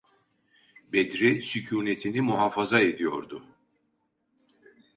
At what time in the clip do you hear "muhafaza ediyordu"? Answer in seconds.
2.21-3.45